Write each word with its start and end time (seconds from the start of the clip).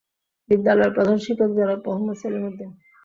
বিদ্যালয়ের 0.49 0.95
প্রধান 0.95 1.17
শিক্ষক 1.17 1.49
জনাব 1.57 1.79
মোহাম্মদ 1.85 2.17
সেলিম 2.21 2.43
উদ্দীন। 2.49 2.71